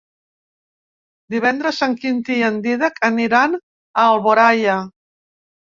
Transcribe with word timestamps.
Divendres 1.35 1.83
en 1.89 1.95
Quintí 2.01 2.39
i 2.41 2.47
en 2.49 2.59
Dídac 2.65 2.99
aniran 3.11 3.57
a 3.61 4.09
Alboraia. 4.17 4.85